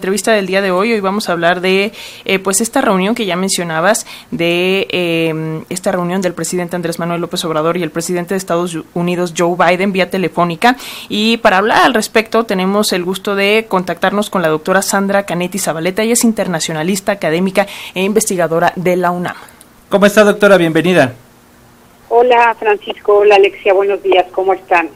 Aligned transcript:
entrevista 0.00 0.32
del 0.32 0.46
día 0.46 0.62
de 0.62 0.70
hoy. 0.70 0.94
Hoy 0.94 1.00
vamos 1.00 1.28
a 1.28 1.32
hablar 1.32 1.60
de 1.60 1.92
eh, 2.24 2.38
pues 2.38 2.62
esta 2.62 2.80
reunión 2.80 3.14
que 3.14 3.26
ya 3.26 3.36
mencionabas, 3.36 4.06
de 4.30 4.88
eh, 4.90 5.62
esta 5.68 5.92
reunión 5.92 6.22
del 6.22 6.32
presidente 6.32 6.74
Andrés 6.74 6.98
Manuel 6.98 7.20
López 7.20 7.44
Obrador 7.44 7.76
y 7.76 7.82
el 7.82 7.90
presidente 7.90 8.32
de 8.32 8.38
Estados 8.38 8.78
Unidos 8.94 9.34
Joe 9.36 9.56
Biden 9.58 9.92
vía 9.92 10.08
telefónica. 10.08 10.76
Y 11.10 11.36
para 11.36 11.58
hablar 11.58 11.82
al 11.84 11.92
respecto 11.92 12.44
tenemos 12.44 12.94
el 12.94 13.04
gusto 13.04 13.34
de 13.34 13.66
contactarnos 13.68 14.30
con 14.30 14.40
la 14.40 14.48
doctora 14.48 14.80
Sandra 14.80 15.24
Canetti 15.24 15.58
Zabaleta. 15.58 16.02
Ella 16.02 16.14
es 16.14 16.24
internacionalista, 16.24 17.12
académica 17.12 17.66
e 17.94 18.02
investigadora 18.02 18.72
de 18.76 18.96
la 18.96 19.10
UNAM. 19.10 19.36
¿Cómo 19.90 20.06
está 20.06 20.24
doctora? 20.24 20.56
Bienvenida. 20.56 21.12
Hola 22.08 22.56
Francisco, 22.58 23.18
hola 23.18 23.36
Alexia, 23.36 23.74
buenos 23.74 24.02
días, 24.02 24.24
¿cómo 24.32 24.54
están? 24.54 24.88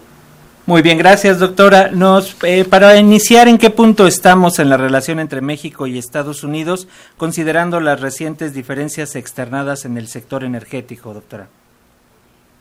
Muy 0.66 0.80
bien, 0.80 0.96
gracias 0.96 1.38
doctora. 1.40 1.90
Nos, 1.90 2.42
eh, 2.42 2.64
para 2.64 2.96
iniciar, 2.96 3.48
¿en 3.48 3.58
qué 3.58 3.68
punto 3.68 4.06
estamos 4.06 4.58
en 4.58 4.70
la 4.70 4.78
relación 4.78 5.20
entre 5.20 5.42
México 5.42 5.86
y 5.86 5.98
Estados 5.98 6.42
Unidos, 6.42 6.88
considerando 7.18 7.80
las 7.80 8.00
recientes 8.00 8.54
diferencias 8.54 9.14
externadas 9.14 9.84
en 9.84 9.98
el 9.98 10.06
sector 10.06 10.42
energético, 10.42 11.12
doctora? 11.12 11.48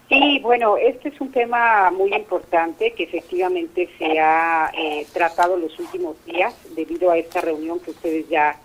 Sí, 0.10 0.40
bueno, 0.44 0.76
este 0.76 1.10
es 1.10 1.22
un 1.22 1.32
tema 1.32 1.92
muy 1.92 2.14
importante 2.14 2.92
que 2.92 3.04
efectivamente 3.04 3.90
se 3.98 4.20
ha 4.20 4.70
eh, 4.78 5.08
tratado 5.14 5.56
los 5.56 5.80
últimos 5.80 6.18
días 6.26 6.54
debido 6.76 7.10
a 7.10 7.18
esta 7.18 7.40
reunión 7.40 7.80
que 7.80 7.92
ustedes 7.92 8.28
ya 8.28 8.58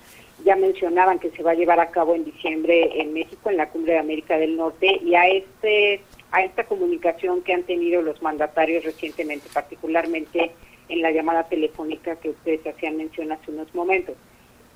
ya 0.45 0.55
mencionaban 0.55 1.19
que 1.19 1.31
se 1.31 1.43
va 1.43 1.51
a 1.51 1.55
llevar 1.55 1.81
a 1.81 1.91
cabo 1.91 2.15
en 2.15 2.25
diciembre 2.25 3.01
en 3.01 3.13
México 3.13 3.51
en 3.51 3.57
la 3.57 3.71
Cumbre 3.71 3.95
de 3.95 3.99
América 3.99 4.39
del 4.39 4.57
Norte 4.57 5.01
y 5.05 5.15
a 5.17 5.27
este 5.27 6.01
a 6.31 6.43
esta 6.43 6.65
comunicación 6.65 7.43
que 7.43 7.55
han 7.55 7.63
tenido 7.63 8.03
los 8.03 8.21
mandatarios 8.23 8.85
recientemente, 8.85 9.49
particularmente 9.53 10.53
en 10.89 11.03
la 11.03 11.11
llamada 11.11 11.45
telefónica 11.45 12.17
que 12.17 12.31
ustedes 12.31 12.67
hacían 12.67 12.97
mención 12.97 13.33
hace 13.33 13.51
unos 13.51 13.75
momentos. 13.75 14.17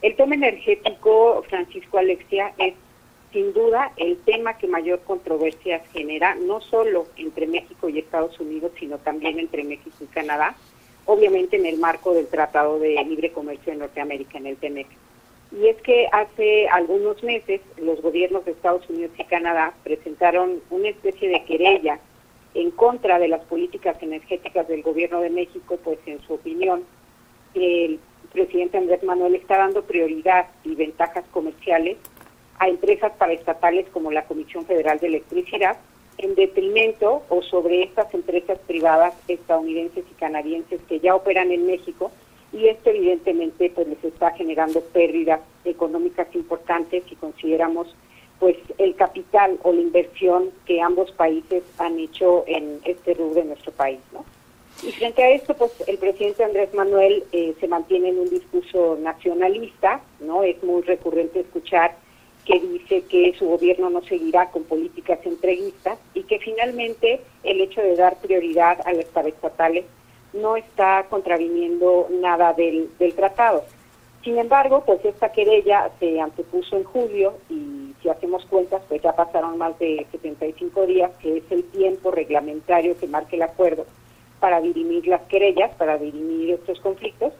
El 0.00 0.16
tema 0.16 0.34
energético, 0.34 1.44
Francisco 1.48 1.98
Alexia, 1.98 2.52
es 2.58 2.74
sin 3.32 3.52
duda 3.54 3.92
el 3.96 4.18
tema 4.18 4.58
que 4.58 4.66
mayor 4.66 5.00
controversia 5.00 5.80
genera, 5.92 6.34
no 6.34 6.60
solo 6.60 7.06
entre 7.16 7.46
México 7.46 7.88
y 7.88 7.98
Estados 7.98 8.38
Unidos, 8.38 8.72
sino 8.78 8.98
también 8.98 9.38
entre 9.38 9.64
México 9.64 9.96
y 10.00 10.06
Canadá, 10.06 10.54
obviamente 11.06 11.56
en 11.56 11.66
el 11.66 11.78
marco 11.78 12.12
del 12.12 12.26
Tratado 12.26 12.78
de 12.78 13.02
Libre 13.04 13.32
Comercio 13.32 13.72
de 13.72 13.78
Norteamérica, 13.78 14.38
en 14.38 14.48
el 14.48 14.56
TEMEC 14.56 14.86
y 15.52 15.68
es 15.68 15.76
que 15.82 16.08
hace 16.12 16.68
algunos 16.68 17.22
meses 17.22 17.60
los 17.76 18.00
gobiernos 18.00 18.44
de 18.44 18.52
Estados 18.52 18.88
Unidos 18.88 19.12
y 19.18 19.24
Canadá 19.24 19.74
presentaron 19.84 20.60
una 20.70 20.88
especie 20.88 21.28
de 21.28 21.44
querella 21.44 21.98
en 22.54 22.70
contra 22.70 23.18
de 23.18 23.28
las 23.28 23.42
políticas 23.44 23.96
energéticas 24.02 24.66
del 24.68 24.82
gobierno 24.82 25.20
de 25.20 25.30
México, 25.30 25.78
pues 25.82 25.98
en 26.06 26.20
su 26.22 26.34
opinión 26.34 26.84
el 27.54 28.00
presidente 28.32 28.78
Andrés 28.78 29.02
Manuel 29.02 29.34
está 29.34 29.58
dando 29.58 29.82
prioridad 29.82 30.46
y 30.64 30.74
ventajas 30.74 31.24
comerciales 31.30 31.98
a 32.58 32.68
empresas 32.68 33.12
paraestatales 33.18 33.88
como 33.90 34.10
la 34.10 34.24
Comisión 34.24 34.64
Federal 34.64 34.98
de 35.00 35.08
Electricidad 35.08 35.76
en 36.18 36.34
detrimento 36.34 37.22
o 37.28 37.42
sobre 37.42 37.82
estas 37.82 38.12
empresas 38.14 38.58
privadas 38.66 39.14
estadounidenses 39.28 40.04
y 40.10 40.14
canadienses 40.14 40.80
que 40.88 41.00
ya 41.00 41.14
operan 41.14 41.50
en 41.50 41.66
México 41.66 42.10
y 42.52 42.68
esto 42.68 42.90
evidentemente 42.90 43.70
pues 43.74 43.88
les 43.88 44.04
está 44.04 44.30
generando 44.32 44.80
pérdidas 44.80 45.40
económicas 45.64 46.28
importantes 46.34 47.04
si 47.08 47.16
consideramos 47.16 47.94
pues 48.38 48.56
el 48.78 48.94
capital 48.96 49.58
o 49.62 49.72
la 49.72 49.80
inversión 49.80 50.50
que 50.66 50.80
ambos 50.80 51.12
países 51.12 51.62
han 51.78 51.98
hecho 51.98 52.44
en 52.46 52.80
este 52.84 53.14
rubro 53.14 53.34
de 53.34 53.44
nuestro 53.44 53.70
país, 53.72 54.00
¿no? 54.12 54.24
Y 54.82 54.90
frente 54.90 55.22
a 55.22 55.30
esto, 55.30 55.54
pues 55.54 55.70
el 55.86 55.96
presidente 55.98 56.42
Andrés 56.42 56.74
Manuel 56.74 57.22
eh, 57.30 57.54
se 57.60 57.68
mantiene 57.68 58.08
en 58.08 58.18
un 58.18 58.28
discurso 58.28 58.98
nacionalista, 59.00 60.00
¿no? 60.18 60.42
Es 60.42 60.60
muy 60.64 60.82
recurrente 60.82 61.38
escuchar 61.38 61.94
que 62.44 62.58
dice 62.58 63.02
que 63.02 63.32
su 63.38 63.46
gobierno 63.46 63.90
no 63.90 64.02
seguirá 64.02 64.50
con 64.50 64.64
políticas 64.64 65.20
entreguistas 65.24 66.00
y 66.14 66.24
que 66.24 66.40
finalmente 66.40 67.20
el 67.44 67.60
hecho 67.60 67.80
de 67.80 67.94
dar 67.94 68.16
prioridad 68.16 68.80
a 68.84 68.92
las 68.92 69.04
paraestatales 69.06 69.84
no 70.32 70.56
está 70.56 71.06
contraviniendo 71.08 72.08
nada 72.10 72.52
del, 72.52 72.90
del 72.98 73.14
tratado. 73.14 73.64
Sin 74.22 74.38
embargo, 74.38 74.84
pues 74.86 75.04
esta 75.04 75.32
querella 75.32 75.90
se 75.98 76.20
antepuso 76.20 76.76
en 76.76 76.84
julio 76.84 77.34
y 77.50 77.94
si 78.00 78.08
hacemos 78.08 78.44
cuentas, 78.46 78.82
pues 78.88 79.02
ya 79.02 79.12
pasaron 79.14 79.58
más 79.58 79.78
de 79.78 80.06
75 80.12 80.86
días, 80.86 81.10
que 81.20 81.38
es 81.38 81.44
el 81.50 81.64
tiempo 81.64 82.10
reglamentario 82.10 82.96
que 82.96 83.06
marca 83.06 83.34
el 83.36 83.42
acuerdo 83.42 83.84
para 84.38 84.60
dirimir 84.60 85.06
las 85.06 85.22
querellas, 85.22 85.72
para 85.76 85.98
dirimir 85.98 86.50
estos 86.54 86.80
conflictos, 86.80 87.32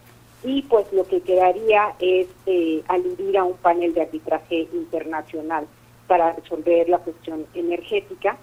y 0.45 0.63
pues 0.63 0.93
lo 0.93 1.05
que 1.05 1.21
quedaría 1.21 1.95
es 2.01 2.29
eh, 2.47 2.83
aludir 2.89 3.39
a 3.39 3.45
un 3.45 3.57
panel 3.57 3.95
de 3.95 4.03
arbitraje 4.03 4.69
internacional 4.73 5.67
para 6.07 6.33
resolver 6.33 6.89
la 6.89 6.99
cuestión 6.99 7.47
energética 7.55 8.37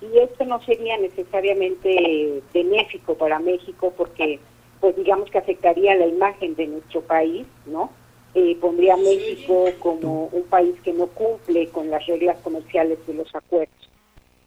y 0.00 0.18
esto 0.18 0.44
no 0.44 0.60
sería 0.62 0.98
necesariamente 0.98 2.42
benéfico 2.52 3.14
para 3.14 3.38
México 3.38 3.92
porque 3.96 4.38
pues 4.80 4.94
digamos 4.96 5.30
que 5.30 5.38
afectaría 5.38 5.94
la 5.96 6.06
imagen 6.06 6.54
de 6.54 6.66
nuestro 6.66 7.00
país, 7.00 7.46
¿no? 7.64 7.90
Eh, 8.34 8.56
pondría 8.60 8.94
a 8.94 8.98
México 8.98 9.70
como 9.78 10.26
un 10.26 10.42
país 10.44 10.74
que 10.84 10.92
no 10.92 11.06
cumple 11.06 11.68
con 11.70 11.90
las 11.90 12.06
reglas 12.06 12.36
comerciales 12.42 12.98
de 13.06 13.14
los 13.14 13.34
acuerdos. 13.34 13.74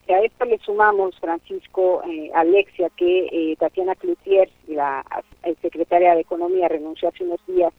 A 0.07 0.21
esto 0.21 0.45
le 0.45 0.57
sumamos, 0.59 1.15
Francisco, 1.19 2.03
eh, 2.07 2.31
Alexia, 2.33 2.89
que 2.95 3.27
eh, 3.31 3.55
Tatiana 3.57 3.95
Cloutier, 3.95 4.49
la 4.67 5.03
secretaria 5.61 6.15
de 6.15 6.21
Economía, 6.21 6.67
renunció 6.67 7.09
hace 7.09 7.23
unos 7.23 7.39
días 7.47 7.73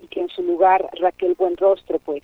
y 0.00 0.06
que 0.08 0.20
en 0.20 0.28
su 0.28 0.42
lugar 0.42 0.88
Raquel 1.00 1.34
Buenrostro, 1.34 1.98
pues, 2.00 2.22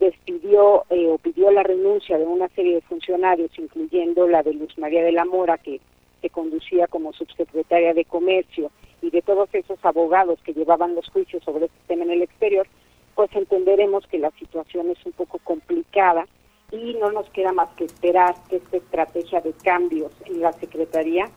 despidió 0.00 0.84
eh, 0.90 1.08
o 1.08 1.18
pidió 1.18 1.50
la 1.52 1.62
renuncia 1.62 2.18
de 2.18 2.24
una 2.24 2.48
serie 2.48 2.76
de 2.76 2.80
funcionarios, 2.80 3.50
incluyendo 3.58 4.26
la 4.26 4.42
de 4.42 4.54
Luz 4.54 4.76
María 4.78 5.04
de 5.04 5.12
la 5.12 5.24
Mora, 5.24 5.58
que 5.58 5.80
se 6.20 6.30
conducía 6.30 6.86
como 6.86 7.12
subsecretaria 7.12 7.94
de 7.94 8.04
Comercio, 8.04 8.70
y 9.02 9.10
de 9.10 9.22
todos 9.22 9.48
esos 9.52 9.78
abogados 9.84 10.38
que 10.44 10.52
llevaban 10.52 10.94
los 10.94 11.08
juicios 11.08 11.42
sobre 11.44 11.66
este 11.66 11.78
tema 11.86 12.04
en 12.04 12.10
el 12.10 12.22
exterior, 12.22 12.66
pues 13.14 13.30
entenderemos 13.34 14.06
que 14.06 14.18
la 14.18 14.30
situación 14.32 14.90
es 14.90 15.04
un 15.04 15.12
poco 15.12 15.38
complicada 15.38 16.26
y 16.70 16.94
no 16.94 17.10
nos 17.10 17.28
queda 17.30 17.52
más 17.52 17.68
que 17.76 17.84
esperar 17.84 18.34
que 18.48 18.56
esta 18.56 18.76
estrategia 18.76 19.40
de 19.40 19.52
cambios 19.52 20.12
en 20.26 20.40
la 20.40 20.52
Secretaría 20.52 21.28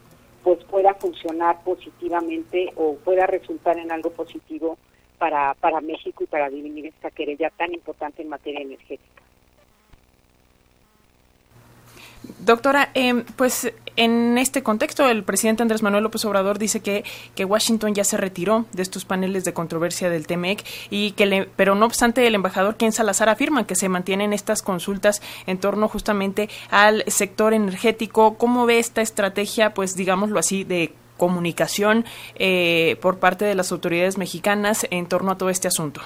pues 0.43 0.61
pueda 0.65 0.93
funcionar 0.95 1.63
positivamente 1.63 2.73
o 2.75 2.95
pueda 2.95 3.25
resultar 3.25 3.77
en 3.77 3.91
algo 3.91 4.11
positivo 4.11 4.77
para, 5.23 5.53
para 5.53 5.79
México 5.79 6.25
y 6.25 6.27
para 6.27 6.49
dirimir 6.49 6.87
esta 6.87 7.09
querella 7.09 7.49
tan 7.51 7.73
importante 7.73 8.21
en 8.21 8.27
materia 8.27 8.59
energética. 8.59 9.21
Doctora, 12.39 12.89
eh, 12.93 13.23
pues 13.37 13.71
en 13.95 14.37
este 14.37 14.63
contexto 14.63 15.07
el 15.07 15.23
presidente 15.23 15.63
Andrés 15.63 15.81
Manuel 15.81 16.03
López 16.03 16.25
Obrador 16.25 16.59
dice 16.59 16.81
que, 16.81 17.05
que 17.35 17.45
Washington 17.45 17.95
ya 17.95 18.03
se 18.03 18.17
retiró 18.17 18.65
de 18.73 18.81
estos 18.81 19.05
paneles 19.05 19.45
de 19.45 19.53
controversia 19.53 20.09
del 20.09 20.27
TEMEC 20.27 20.65
y 20.89 21.11
que 21.11 21.25
le, 21.25 21.45
pero 21.55 21.73
no 21.73 21.85
obstante 21.85 22.27
el 22.27 22.35
embajador 22.35 22.75
Ken 22.75 22.91
Salazar 22.91 23.29
afirma 23.29 23.65
que 23.65 23.75
se 23.75 23.87
mantienen 23.87 24.33
estas 24.33 24.61
consultas 24.61 25.21
en 25.47 25.57
torno 25.57 25.87
justamente 25.87 26.49
al 26.69 27.05
sector 27.07 27.53
energético. 27.53 28.37
¿Cómo 28.37 28.65
ve 28.65 28.79
esta 28.79 29.01
estrategia, 29.01 29.73
pues 29.73 29.95
digámoslo 29.95 30.37
así, 30.37 30.65
de 30.65 30.91
comunicación 31.23 32.03
eh, 32.35 32.97
por 33.01 33.17
parte 33.17 33.45
de 33.45 33.55
las 33.55 33.71
autoridades 33.71 34.17
mexicanas 34.17 34.85
en 34.91 35.07
torno 35.07 35.31
a 35.31 35.37
todo 35.37 35.49
este 35.49 35.69
asunto? 35.69 36.01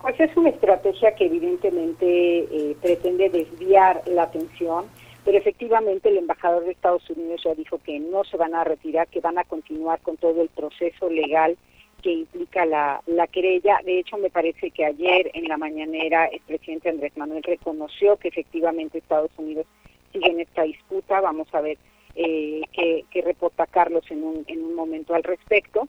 Pues 0.00 0.14
es 0.20 0.36
una 0.36 0.50
estrategia 0.50 1.16
que 1.16 1.26
evidentemente 1.26 2.06
eh, 2.06 2.76
pretende 2.80 3.28
desviar 3.28 4.02
la 4.06 4.22
atención, 4.22 4.84
pero 5.24 5.36
efectivamente 5.36 6.10
el 6.10 6.18
embajador 6.18 6.64
de 6.64 6.70
Estados 6.70 7.10
Unidos 7.10 7.40
ya 7.44 7.56
dijo 7.56 7.80
que 7.84 7.98
no 7.98 8.22
se 8.22 8.36
van 8.36 8.54
a 8.54 8.62
retirar, 8.62 9.08
que 9.08 9.20
van 9.20 9.36
a 9.36 9.42
continuar 9.42 10.00
con 10.00 10.16
todo 10.16 10.42
el 10.42 10.48
proceso 10.48 11.10
legal 11.10 11.56
que 12.00 12.12
implica 12.12 12.64
la, 12.64 13.02
la 13.06 13.26
querella. 13.26 13.80
De 13.84 13.98
hecho, 13.98 14.16
me 14.16 14.30
parece 14.30 14.70
que 14.70 14.84
ayer 14.84 15.32
en 15.34 15.48
la 15.48 15.56
mañanera 15.56 16.26
el 16.26 16.40
presidente 16.46 16.90
Andrés 16.90 17.16
Manuel 17.16 17.42
reconoció 17.42 18.16
que 18.16 18.28
efectivamente 18.28 18.98
Estados 18.98 19.32
Unidos 19.36 19.66
sigue 20.12 20.30
en 20.30 20.38
esta 20.38 20.62
disputa. 20.62 21.20
Vamos 21.20 21.48
a 21.52 21.60
ver 21.60 21.78
eh, 22.20 22.62
que, 22.72 23.04
que, 23.12 23.22
reporta 23.22 23.64
Carlos 23.66 24.02
en 24.10 24.24
un, 24.24 24.44
en 24.48 24.64
un 24.64 24.74
momento 24.74 25.14
al 25.14 25.22
respecto. 25.22 25.86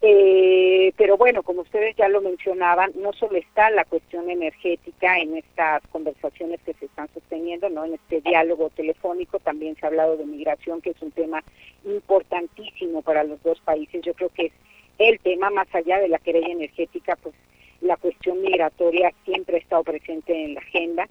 Eh, 0.00 0.92
pero 0.96 1.16
bueno, 1.16 1.42
como 1.42 1.62
ustedes 1.62 1.96
ya 1.96 2.08
lo 2.08 2.20
mencionaban, 2.20 2.92
no 2.94 3.12
solo 3.12 3.36
está 3.36 3.68
la 3.70 3.84
cuestión 3.84 4.30
energética 4.30 5.18
en 5.18 5.36
estas 5.36 5.82
conversaciones 5.88 6.60
que 6.64 6.74
se 6.74 6.86
están 6.86 7.08
sosteniendo, 7.12 7.68
no 7.68 7.84
en 7.84 7.94
este 7.94 8.20
diálogo 8.20 8.70
telefónico, 8.70 9.40
también 9.40 9.74
se 9.74 9.84
ha 9.84 9.88
hablado 9.88 10.16
de 10.16 10.24
migración, 10.24 10.80
que 10.82 10.90
es 10.90 11.02
un 11.02 11.10
tema 11.10 11.42
importantísimo 11.84 13.02
para 13.02 13.24
los 13.24 13.42
dos 13.42 13.60
países. 13.60 14.02
Yo 14.02 14.14
creo 14.14 14.28
que 14.28 14.46
es 14.46 14.52
el 14.98 15.18
tema 15.18 15.50
más 15.50 15.72
allá 15.74 15.98
de 15.98 16.08
la 16.08 16.18
querella 16.18 16.52
energética, 16.52 17.16
pues 17.16 17.34
la 17.80 17.96
cuestión 17.96 18.40
migratoria 18.40 19.12
siempre 19.24 19.56
ha 19.56 19.60
estado 19.60 19.82
presente 19.82 20.44
en 20.44 20.54
la 20.54 20.60
agenda. 20.60 21.08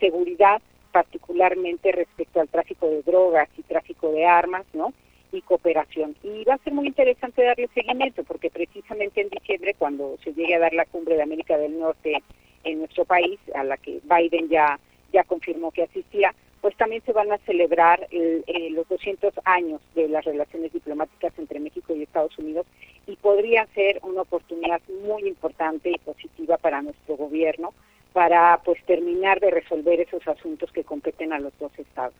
Seguridad, 0.00 0.60
particularmente 0.98 1.92
respecto 1.92 2.40
al 2.40 2.48
tráfico 2.48 2.88
de 2.88 3.02
drogas 3.02 3.48
y 3.56 3.62
tráfico 3.62 4.10
de 4.10 4.26
armas, 4.26 4.66
¿no? 4.72 4.92
y 5.30 5.42
cooperación. 5.42 6.16
Y 6.24 6.42
va 6.42 6.54
a 6.54 6.64
ser 6.64 6.72
muy 6.72 6.88
interesante 6.88 7.44
darle 7.44 7.68
seguimiento 7.72 8.24
porque 8.24 8.50
precisamente 8.50 9.20
en 9.20 9.28
diciembre, 9.28 9.74
cuando 9.78 10.16
se 10.24 10.32
llegue 10.32 10.56
a 10.56 10.58
dar 10.58 10.72
la 10.72 10.86
cumbre 10.86 11.14
de 11.14 11.22
América 11.22 11.56
del 11.56 11.78
Norte 11.78 12.20
en 12.64 12.78
nuestro 12.80 13.04
país, 13.04 13.38
a 13.54 13.62
la 13.62 13.76
que 13.76 14.00
Biden 14.02 14.48
ya, 14.48 14.80
ya 15.12 15.22
confirmó 15.22 15.70
que 15.70 15.84
asistía, 15.84 16.34
pues 16.60 16.76
también 16.76 17.02
se 17.04 17.12
van 17.12 17.30
a 17.30 17.38
celebrar 17.38 18.08
eh, 18.10 18.42
los 18.72 18.88
200 18.88 19.34
años 19.44 19.80
de 19.94 20.08
las 20.08 20.24
relaciones 20.24 20.72
diplomáticas 20.72 21.32
entre 21.38 21.60
México 21.60 21.94
y 21.94 22.02
Estados 22.02 22.36
Unidos 22.38 22.66
y 23.06 23.14
podría 23.14 23.66
ser 23.74 24.00
una 24.02 24.22
oportunidad 24.22 24.80
muy 25.04 25.28
importante 25.28 25.90
y 25.90 25.98
positiva 25.98 26.56
para 26.56 26.82
nuestro 26.82 27.16
gobierno 27.16 27.72
para 28.18 28.60
pues 28.64 28.84
terminar 28.84 29.38
de 29.38 29.48
resolver 29.48 30.00
esos 30.00 30.26
asuntos 30.26 30.72
que 30.72 30.82
competen 30.82 31.32
a 31.32 31.38
los 31.38 31.56
dos 31.60 31.70
estados. 31.78 32.14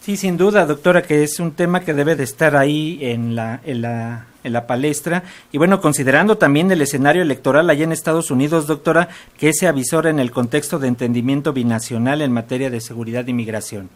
Sí, 0.00 0.16
sin 0.16 0.36
duda, 0.36 0.66
doctora, 0.66 1.02
que 1.02 1.22
es 1.22 1.38
un 1.38 1.54
tema 1.54 1.84
que 1.84 1.94
debe 1.94 2.16
de 2.16 2.24
estar 2.24 2.56
ahí 2.56 2.98
en 3.00 3.36
la, 3.36 3.60
en 3.64 3.80
la, 3.80 4.26
en 4.42 4.52
la 4.52 4.66
palestra. 4.66 5.22
Y 5.52 5.58
bueno, 5.58 5.80
considerando 5.80 6.36
también 6.36 6.68
el 6.72 6.82
escenario 6.82 7.22
electoral 7.22 7.70
allá 7.70 7.84
en 7.84 7.92
Estados 7.92 8.32
Unidos, 8.32 8.66
doctora, 8.66 9.08
que 9.38 9.52
se 9.52 9.68
avisora 9.68 10.10
en 10.10 10.18
el 10.18 10.32
contexto 10.32 10.80
de 10.80 10.88
entendimiento 10.88 11.52
binacional 11.52 12.22
en 12.22 12.32
materia 12.32 12.70
de 12.70 12.80
seguridad 12.80 13.28
e 13.28 13.30
inmigración. 13.30 13.88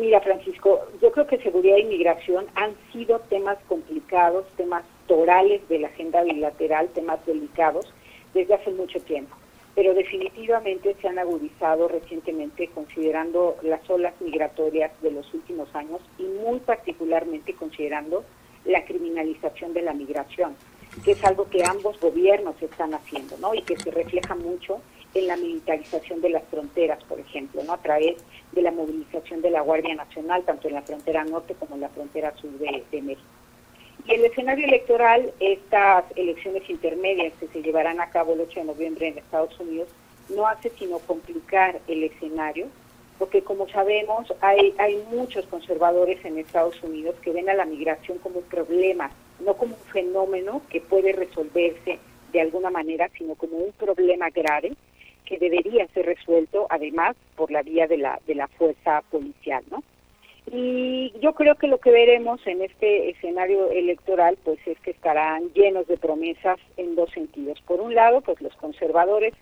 Mira, 0.00 0.20
Francisco, 0.22 0.88
yo 1.00 1.12
creo 1.12 1.28
que 1.28 1.38
seguridad 1.38 1.76
e 1.76 1.82
inmigración 1.82 2.46
han 2.56 2.72
sido 2.92 3.20
temas 3.28 3.58
complicados, 3.68 4.44
temas 4.56 4.82
torales 5.06 5.60
de 5.68 5.78
la 5.78 5.86
agenda 5.86 6.24
bilateral, 6.24 6.88
temas 6.88 7.24
delicados 7.26 7.86
desde 8.34 8.54
hace 8.54 8.70
mucho 8.70 9.00
tiempo 9.00 9.36
pero 9.74 9.94
definitivamente 9.94 10.96
se 11.00 11.08
han 11.08 11.18
agudizado 11.18 11.88
recientemente 11.88 12.68
considerando 12.68 13.56
las 13.62 13.88
olas 13.88 14.14
migratorias 14.20 14.90
de 15.00 15.12
los 15.12 15.32
últimos 15.32 15.74
años 15.74 16.00
y 16.18 16.24
muy 16.24 16.58
particularmente 16.60 17.54
considerando 17.54 18.24
la 18.64 18.84
criminalización 18.84 19.72
de 19.72 19.82
la 19.82 19.94
migración, 19.94 20.54
que 21.04 21.12
es 21.12 21.24
algo 21.24 21.48
que 21.48 21.64
ambos 21.64 21.98
gobiernos 22.00 22.60
están 22.60 22.94
haciendo, 22.94 23.38
¿no? 23.38 23.54
Y 23.54 23.62
que 23.62 23.76
se 23.78 23.90
refleja 23.90 24.34
mucho 24.34 24.80
en 25.14 25.26
la 25.26 25.36
militarización 25.36 26.20
de 26.20 26.30
las 26.30 26.44
fronteras, 26.44 27.02
por 27.04 27.18
ejemplo, 27.18 27.62
¿no? 27.64 27.72
A 27.72 27.78
través 27.78 28.16
de 28.52 28.62
la 28.62 28.70
movilización 28.72 29.40
de 29.40 29.50
la 29.50 29.62
Guardia 29.62 29.94
Nacional, 29.94 30.44
tanto 30.44 30.68
en 30.68 30.74
la 30.74 30.82
frontera 30.82 31.24
norte 31.24 31.54
como 31.54 31.76
en 31.76 31.80
la 31.82 31.88
frontera 31.88 32.34
sur 32.36 32.50
de, 32.50 32.84
de 32.90 33.02
México. 33.02 33.39
Y 34.06 34.14
el 34.14 34.24
escenario 34.24 34.66
electoral, 34.66 35.32
estas 35.40 36.04
elecciones 36.16 36.68
intermedias 36.68 37.32
que 37.38 37.48
se 37.48 37.62
llevarán 37.62 38.00
a 38.00 38.10
cabo 38.10 38.32
el 38.32 38.40
8 38.40 38.60
de 38.60 38.66
noviembre 38.66 39.08
en 39.08 39.18
Estados 39.18 39.58
Unidos, 39.60 39.88
no 40.28 40.46
hace 40.46 40.70
sino 40.70 40.98
complicar 41.00 41.80
el 41.86 42.04
escenario, 42.04 42.68
porque 43.18 43.42
como 43.42 43.68
sabemos 43.68 44.32
hay, 44.40 44.74
hay 44.78 45.02
muchos 45.10 45.44
conservadores 45.46 46.24
en 46.24 46.38
Estados 46.38 46.82
Unidos 46.82 47.16
que 47.20 47.32
ven 47.32 47.50
a 47.50 47.54
la 47.54 47.66
migración 47.66 48.18
como 48.18 48.38
un 48.38 48.44
problema, 48.44 49.10
no 49.44 49.54
como 49.54 49.74
un 49.74 49.92
fenómeno 49.92 50.62
que 50.70 50.80
puede 50.80 51.12
resolverse 51.12 51.98
de 52.32 52.40
alguna 52.40 52.70
manera, 52.70 53.10
sino 53.18 53.34
como 53.34 53.58
un 53.58 53.72
problema 53.72 54.30
grave 54.30 54.72
que 55.26 55.38
debería 55.38 55.86
ser 55.88 56.06
resuelto 56.06 56.66
además 56.70 57.16
por 57.36 57.50
la 57.50 57.62
vía 57.62 57.86
de 57.86 57.98
la, 57.98 58.18
de 58.26 58.34
la 58.34 58.48
fuerza 58.48 59.02
policial, 59.10 59.62
¿no? 59.70 59.82
Y 60.46 61.12
yo 61.20 61.34
creo 61.34 61.54
que 61.54 61.66
lo 61.66 61.78
que 61.78 61.90
veremos 61.90 62.44
en 62.46 62.62
este 62.62 63.10
escenario 63.10 63.70
electoral, 63.70 64.36
pues 64.42 64.58
es 64.66 64.78
que 64.80 64.90
estarán 64.90 65.52
llenos 65.54 65.86
de 65.86 65.96
promesas 65.96 66.58
en 66.76 66.94
dos 66.96 67.10
sentidos. 67.10 67.60
Por 67.62 67.80
un 67.80 67.94
lado, 67.94 68.20
pues 68.20 68.40
los 68.40 68.54
conservadores 68.56 69.34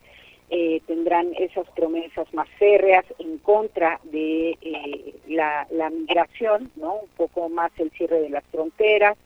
eh, 0.51 0.81
tendrán 0.87 1.33
esas 1.37 1.67
promesas 1.71 2.31
más 2.33 2.49
férreas 2.57 3.05
en 3.19 3.37
contra 3.39 3.99
de 4.03 4.57
eh, 4.61 5.13
la, 5.27 5.67
la 5.71 5.89
migración, 5.89 6.71
¿no? 6.75 6.95
Un 6.95 7.09
poco 7.17 7.49
más 7.49 7.71
el 7.77 7.91
cierre 7.91 8.19
de 8.21 8.29
las 8.29 8.43
fronteras. 8.45 9.17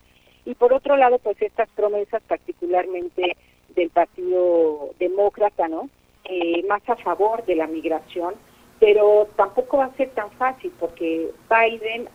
Y 0.44 0.54
por 0.54 0.72
otro 0.72 0.96
lado, 0.96 1.18
pues 1.18 1.40
estas 1.40 1.68
promesas, 1.70 2.22
particularmente 2.28 3.36
del 3.74 3.90
Partido 3.90 4.90
Demócrata, 4.98 5.68
¿no? 5.68 5.88
Eh, 6.24 6.62
más 6.68 6.86
a 6.88 6.96
favor 6.96 7.44
de 7.44 7.56
la 7.56 7.66
migración, 7.66 8.34
pero 8.84 9.26
tampoco 9.34 9.78
va 9.78 9.86
a 9.86 9.96
ser 9.96 10.10
tan 10.10 10.30
fácil 10.32 10.70
porque 10.78 11.30
Biden 11.48 12.06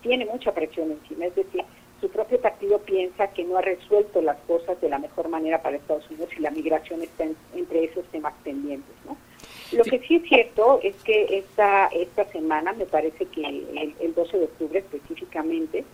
tiene 0.00 0.24
mucha 0.24 0.50
presión 0.54 0.90
encima, 0.92 1.26
es 1.26 1.34
decir, 1.34 1.62
su 2.00 2.08
propio 2.08 2.40
partido 2.40 2.78
piensa 2.78 3.28
que 3.28 3.44
no 3.44 3.58
ha 3.58 3.60
resuelto 3.60 4.22
las 4.22 4.38
cosas 4.46 4.80
de 4.80 4.88
la 4.88 4.98
mejor 4.98 5.28
manera 5.28 5.60
para 5.60 5.76
Estados 5.76 6.08
Unidos 6.08 6.30
y 6.34 6.40
la 6.40 6.50
migración 6.50 7.02
está 7.02 7.26
entre 7.54 7.84
esos 7.84 8.06
temas 8.06 8.32
pendientes, 8.42 8.94
¿no? 9.04 9.18
Lo 9.72 9.84
que 9.84 9.98
sí 9.98 10.16
es 10.16 10.22
cierto 10.22 10.80
es 10.82 10.96
que 11.02 11.36
esta, 11.36 11.88
esta 11.88 12.24
semana, 12.32 12.72
me 12.72 12.86
parece 12.86 13.26
que 13.26 13.42
el, 13.42 13.94
el 14.00 14.14
12 14.14 14.38
de 14.38 14.44
octubre 14.44 14.78
específicamente, 14.78 15.84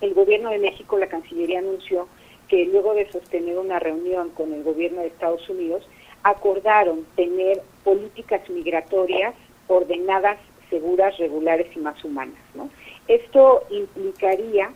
el 0.00 0.12
gobierno 0.12 0.50
de 0.50 0.58
México, 0.58 0.98
la 0.98 1.06
Cancillería 1.06 1.60
anunció 1.60 2.08
que 2.48 2.64
luego 2.64 2.94
de 2.94 3.08
sostener 3.12 3.56
una 3.58 3.78
reunión 3.78 4.30
con 4.30 4.52
el 4.52 4.64
gobierno 4.64 5.02
de 5.02 5.06
Estados 5.06 5.48
Unidos, 5.48 5.86
acordaron 6.24 7.04
tener 7.14 7.62
políticas 7.84 8.48
migratorias 8.48 9.34
ordenadas, 9.68 10.38
seguras, 10.70 11.16
regulares 11.18 11.66
y 11.76 11.80
más 11.80 12.02
humanas. 12.04 12.38
¿no? 12.54 12.70
Esto 13.08 13.64
implicaría 13.70 14.70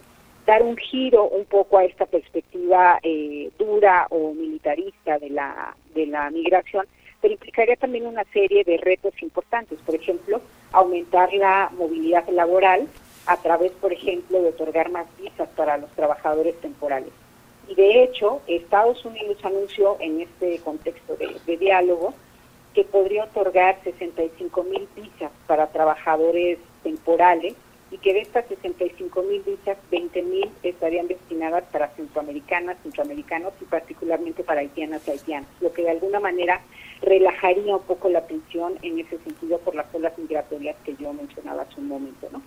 dar 0.47 0.63
un 0.63 0.77
giro 0.77 1.25
un 1.25 1.45
poco 1.45 1.79
a 1.79 1.85
esta 1.85 2.07
perspectiva 2.07 3.01
eh, 3.03 3.51
dura 3.59 4.07
o 4.11 4.33
militarista 4.33 5.19
de 5.19 5.31
la, 5.31 5.75
de 5.95 6.07
la 6.07 6.31
migración, 6.31 6.87
pero 7.21 7.35
implicaría 7.35 7.77
también 7.77 8.07
una 8.07 8.25
serie 8.33 8.63
de 8.63 8.77
retos 8.77 9.13
importantes. 9.23 9.79
Por 9.85 9.97
ejemplo, 9.97 10.41
aumentar 10.73 11.33
la 11.35 11.71
movilidad 11.77 12.29
laboral 12.29 12.87
a 13.27 13.37
través, 13.39 13.73
por 13.73 13.93
ejemplo, 13.93 14.41
de 14.41 14.51
otorgar 14.51 14.91
más 14.91 15.07
visas 15.19 15.49
para 15.57 15.79
los 15.79 15.91
trabajadores 15.93 16.55
temporales. 16.61 17.11
Y 17.69 17.75
de 17.75 18.05
hecho, 18.05 18.41
Estados 18.47 19.05
Unidos 19.05 19.39
anunció 19.43 19.97
en 19.99 20.21
este 20.21 20.61
contexto 20.61 21.17
de 21.17 21.57
diálogo 21.57 22.15
que 22.77 22.85
podría 22.85 23.25
otorgar 23.25 23.79
65 23.85 24.63
mil 24.65 24.87
visas 24.95 25.33
para 25.47 25.69
trabajadores 25.69 26.59
temporales 26.83 27.55
y 27.91 27.97
que 27.97 28.13
de 28.13 28.21
estas 28.21 28.45
65 28.49 29.23
mil 29.23 29.41
visas, 29.41 29.79
20 29.91 30.23
mil 30.23 30.51
estarían 30.63 31.09
destinadas 31.09 31.65
para 31.73 31.89
centroamericanas, 31.97 32.77
centroamericanos 32.83 33.55
y 33.63 33.65
particularmente 33.65 34.45
para 34.45 34.61
haitianas 34.61 35.09
y 35.09 35.13
haitianos, 35.13 35.49
lo 35.63 35.73
que 35.73 35.85
de 35.85 35.91
alguna 35.93 36.21
manera 36.21 36.61
relajaría 37.01 37.77
un 37.77 37.83
poco 37.85 38.11
la 38.11 38.27
tensión 38.27 38.75
en 38.83 38.99
ese 38.99 39.17
sentido 39.21 39.57
por 39.61 39.75
las 39.75 39.87
olas 39.95 40.13
migratorias 40.19 40.77
que 40.85 40.97
yo 40.97 41.15
mencionaba 41.15 41.63
hace 41.63 41.81
un 41.81 41.89
momento, 41.89 42.29
¿no? 42.31 42.43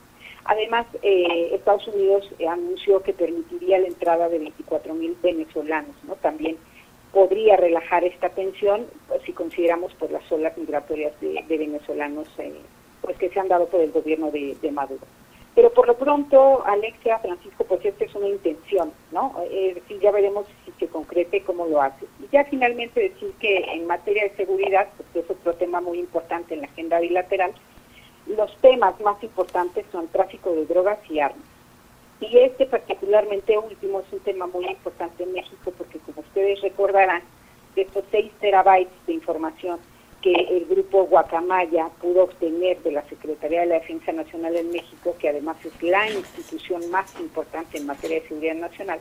Además, 0.45 0.85
eh, 1.01 1.49
Estados 1.53 1.87
Unidos 1.87 2.29
anunció 2.47 3.01
que 3.01 3.13
permitiría 3.13 3.79
la 3.79 3.87
entrada 3.87 4.29
de 4.29 4.37
24 4.37 4.93
mil 4.93 5.17
venezolanos, 5.23 5.95
¿no? 6.03 6.13
También 6.17 6.57
podría 7.11 7.57
relajar 7.57 8.03
esta 8.03 8.29
tensión 8.29 8.85
si 8.91 8.98
consideramos 9.39 9.93
por 9.93 10.11
las 10.11 10.29
olas 10.33 10.55
migratorias 10.57 11.13
de, 11.21 11.41
venezolanos 11.47 12.27
eh, 12.39 12.53
pues 13.01 13.17
que 13.17 13.29
se 13.29 13.39
han 13.39 13.47
dado 13.47 13.67
por 13.67 13.79
el 13.79 13.89
gobierno 13.91 14.29
de, 14.31 14.71
Maduro. 14.71 14.99
Pero 15.55 15.71
por 15.71 15.87
lo 15.87 15.97
pronto, 15.97 16.61
Alexia, 16.65 17.19
Francisco, 17.19 17.63
pues 17.63 17.83
esta 17.85 18.03
es 18.03 18.13
una 18.15 18.27
intención, 18.27 18.91
¿no? 19.13 19.33
Es 19.49 19.75
decir, 19.75 19.99
ya 20.01 20.11
veremos 20.11 20.45
si 20.65 20.71
se 20.73 20.87
concrete 20.87 21.41
cómo 21.43 21.65
lo 21.67 21.81
hace. 21.81 22.05
Y 22.21 22.27
ya 22.33 22.43
finalmente 22.45 22.99
decir 22.99 23.31
que 23.39 23.59
en 23.59 23.87
materia 23.87 24.23
de 24.23 24.35
seguridad, 24.35 24.89
pues 24.97 25.23
es 25.23 25.31
otro 25.31 25.53
tema 25.53 25.79
muy 25.79 25.99
importante 25.99 26.53
en 26.53 26.61
la 26.61 26.67
agenda 26.67 26.99
bilateral, 26.99 27.53
los 28.27 28.55
temas 28.57 28.99
más 28.99 29.23
importantes 29.23 29.85
son 29.91 30.07
tráfico 30.09 30.51
de 30.51 30.65
drogas 30.65 30.99
y 31.09 31.19
armas. 31.19 31.47
Y 32.19 32.37
este 32.39 32.65
particularmente 32.65 33.57
último 33.57 34.01
es 34.01 34.11
un 34.11 34.19
tema 34.19 34.47
muy 34.47 34.67
importante 34.67 35.23
en 35.23 35.31
México 35.31 35.71
porque 35.77 35.99
como 35.99 36.19
ustedes 36.19 36.61
recordarán, 36.61 37.23
de 37.75 37.81
estos 37.83 38.03
6 38.11 38.31
terabytes 38.39 38.93
de 39.07 39.13
información 39.13 39.79
que 40.21 40.33
el 40.33 40.65
grupo 40.65 41.05
Guacamaya 41.05 41.89
pudo 42.01 42.23
obtener 42.23 42.81
de 42.83 42.91
la 42.91 43.03
Secretaría 43.07 43.61
de 43.61 43.67
la 43.67 43.75
Defensa 43.75 44.11
Nacional 44.11 44.55
en 44.55 44.71
México, 44.71 45.15
que 45.17 45.29
además 45.29 45.57
es 45.63 45.81
la 45.81 46.09
institución 46.09 46.89
más 46.91 47.17
importante 47.19 47.77
en 47.77 47.85
materia 47.85 48.19
de 48.19 48.27
seguridad 48.27 48.55
nacional, 48.55 48.99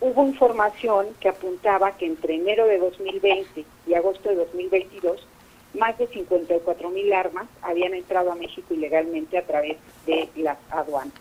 hubo 0.00 0.26
información 0.26 1.06
que 1.20 1.28
apuntaba 1.28 1.96
que 1.96 2.06
entre 2.06 2.34
enero 2.34 2.66
de 2.66 2.78
2020 2.78 3.64
y 3.86 3.94
agosto 3.94 4.28
de 4.28 4.36
2022, 4.36 5.26
más 5.74 5.98
de 5.98 6.06
54 6.06 6.90
mil 6.90 7.12
armas 7.12 7.46
habían 7.62 7.94
entrado 7.94 8.30
a 8.30 8.36
México 8.36 8.74
ilegalmente 8.74 9.38
a 9.38 9.42
través 9.42 9.76
de 10.06 10.28
las 10.36 10.58
aduanas. 10.70 11.14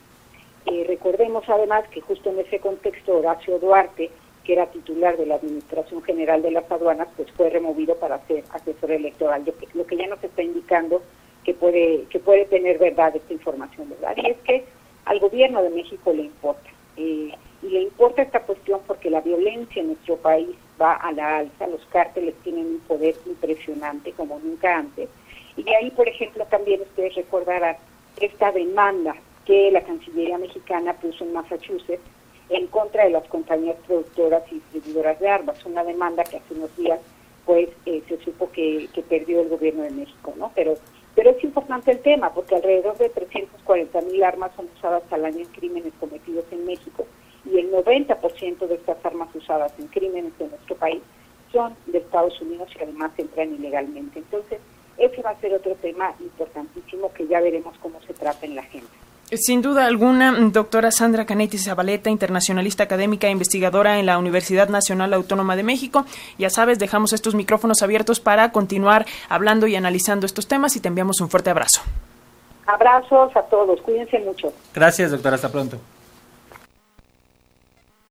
Eh, 0.66 0.86
recordemos 0.88 1.44
además 1.50 1.86
que 1.90 2.02
justo 2.02 2.30
en 2.30 2.40
ese 2.40 2.60
contexto 2.60 3.18
Horacio 3.18 3.60
Duarte, 3.60 4.12
que 4.44 4.54
era 4.54 4.68
titular 4.68 5.18
de 5.18 5.26
la 5.26 5.36
Administración 5.36 6.04
General 6.04 6.42
de 6.42 6.52
las 6.52 6.70
Aduanas, 6.70 7.08
pues 7.16 7.32
fue 7.32 7.50
removido 7.50 7.96
para 7.96 8.26
ser 8.28 8.44
asesor 8.52 8.92
electoral, 8.92 9.44
lo 9.74 9.86
que 9.86 9.98
ya 9.98 10.08
nos 10.08 10.24
está 10.24 10.44
indicando 10.44 11.02
que 11.44 11.54
puede, 11.54 12.06
que 12.10 12.20
puede 12.20 12.46
tener 12.46 12.78
verdad 12.78 13.16
esta 13.16 13.34
información, 13.34 13.90
¿verdad? 13.90 14.16
Y 14.18 14.32
es 14.32 14.38
que 14.40 14.66
al 15.06 15.20
gobierno 15.20 15.62
de 15.62 15.70
México 15.70 16.14
le 16.14 16.24
importa. 16.24 16.70
Eh, 16.98 17.32
y 17.62 17.70
le 17.70 17.82
importa 17.82 18.22
esta 18.22 18.42
cuestión 18.42 18.82
porque 18.86 19.10
la 19.10 19.22
violencia 19.22 19.82
en 19.82 19.88
nuestro 19.88 20.18
país 20.18 20.50
va 20.82 20.94
a 20.94 21.12
la 21.14 21.38
alza, 21.38 21.68
los 21.68 21.86
cárteles 21.86 22.36
tienen 22.44 22.66
un 22.66 22.80
poder 22.80 23.16
impresionante 23.26 24.12
como 24.12 24.40
nunca 24.40 24.78
antes. 24.78 25.10
Y 25.56 25.64
de 25.64 25.76
ahí, 25.76 25.92
por 25.92 26.08
ejemplo, 26.08 26.46
también 26.50 26.82
ustedes 26.82 27.16
recordarán 27.16 27.78
esta 28.20 28.52
demanda 28.52 29.16
que 29.46 29.72
la 29.72 29.82
Cancillería 29.82 30.38
mexicana 30.38 30.94
puso 30.94 31.24
en 31.24 31.34
Massachusetts 31.34 32.04
en 32.54 32.68
contra 32.68 33.04
de 33.06 33.10
las 33.10 33.28
compañías 33.28 33.78
productoras 33.88 34.44
y 34.52 34.56
distribuidoras 34.56 35.20
de 35.20 35.28
armas, 35.28 35.66
una 35.66 35.84
demanda 35.84 36.24
que 36.24 36.38
hace 36.38 36.54
unos 36.54 36.76
días 36.78 37.00
pues 37.46 37.70
eh, 37.86 38.02
se 38.08 38.18
supo 38.24 38.50
que, 38.52 38.88
perdió 39.10 39.42
el 39.42 39.50
gobierno 39.50 39.84
de 39.84 39.92
México, 39.92 40.34
¿no? 40.38 40.52
Pero 40.56 40.76
pero 41.16 41.30
es 41.30 41.44
importante 41.44 41.92
el 41.92 42.00
tema 42.00 42.34
porque 42.34 42.56
alrededor 42.56 42.98
de 42.98 43.10
340 43.10 44.02
mil 44.02 44.24
armas 44.24 44.52
son 44.56 44.68
usadas 44.76 45.04
al 45.12 45.26
año 45.26 45.40
en 45.40 45.46
crímenes 45.46 45.94
cometidos 46.00 46.46
en 46.52 46.66
México 46.66 47.06
y 47.46 47.60
el 47.60 47.72
90% 47.72 48.68
de 48.68 48.76
estas 48.76 49.06
armas 49.06 49.30
usadas 49.36 49.72
en 49.78 49.88
crímenes 49.88 50.36
de 50.40 50.48
nuestro 50.48 50.76
país 50.76 51.04
son 51.52 51.76
de 51.86 52.00
Estados 52.00 52.42
Unidos 52.42 52.70
y 52.76 52.84
además 52.84 53.12
entran 53.18 53.54
ilegalmente. 53.54 54.20
Entonces, 54.20 54.60
ese 54.98 55.22
va 55.22 55.32
a 55.32 55.40
ser 55.40 55.54
otro 55.54 55.76
tema 55.76 56.16
importantísimo 56.20 57.14
que 57.14 57.28
ya 57.28 57.42
veremos 57.42 57.78
cómo 57.80 58.02
se 58.02 58.14
trata 58.16 58.48
en 58.48 58.56
la 58.56 58.64
gente. 58.64 58.88
Sin 59.32 59.62
duda 59.62 59.86
alguna, 59.86 60.32
doctora 60.52 60.92
Sandra 60.92 61.26
Canetti 61.26 61.58
Zabaleta, 61.58 62.10
internacionalista 62.10 62.84
académica 62.84 63.28
e 63.28 63.32
investigadora 63.32 63.98
en 63.98 64.06
la 64.06 64.18
Universidad 64.18 64.70
Nacional 64.70 65.14
Autónoma 65.14 65.56
de 65.56 65.64
México. 65.64 66.06
Ya 66.38 66.50
sabes, 66.50 66.78
dejamos 66.78 67.14
estos 67.14 67.34
micrófonos 67.34 67.82
abiertos 67.82 68.20
para 68.20 68.52
continuar 68.52 69.06
hablando 69.30 69.66
y 69.66 69.76
analizando 69.76 70.26
estos 70.26 70.48
temas 70.48 70.76
y 70.76 70.82
te 70.82 70.88
enviamos 70.88 71.20
un 71.22 71.30
fuerte 71.30 71.50
abrazo. 71.50 71.82
Abrazos 72.68 73.36
a 73.36 73.42
todos, 73.44 73.82
cuídense 73.82 74.20
mucho. 74.20 74.54
Gracias, 74.74 75.12
doctora, 75.12 75.36
hasta 75.36 75.52
pronto. 75.52 75.78